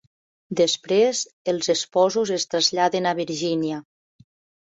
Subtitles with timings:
[0.59, 1.19] Després,
[1.51, 3.77] els esposos es traslladen a Virgínia.